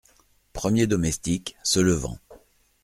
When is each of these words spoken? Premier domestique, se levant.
Premier 0.53 0.87
domestique, 0.87 1.55
se 1.63 1.79
levant. 1.79 2.17